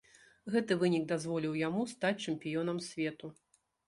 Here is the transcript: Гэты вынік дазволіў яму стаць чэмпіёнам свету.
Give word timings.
Гэты 0.53 0.77
вынік 0.83 1.03
дазволіў 1.11 1.53
яму 1.67 1.83
стаць 1.91 2.19
чэмпіёнам 2.29 2.81
свету. 2.87 3.31